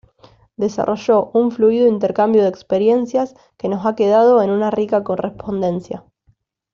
Desarrolló 0.55 1.29
un 1.35 1.51
fluido 1.51 1.87
intercambio 1.87 2.41
de 2.41 2.47
experiencias 2.47 3.35
que 3.55 3.69
nos 3.69 3.85
ha 3.85 3.93
quedado 3.95 4.41
en 4.41 4.49
una 4.49 4.71
rica 4.71 5.03
correspondencia. 5.03 6.03